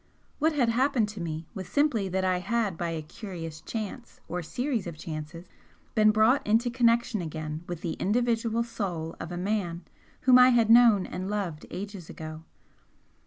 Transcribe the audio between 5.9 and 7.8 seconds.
been brought into connection again